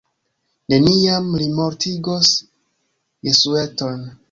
Neniam 0.73 1.27
li 1.41 1.51
mortigos 1.59 2.33
Jesueton. 3.31 4.05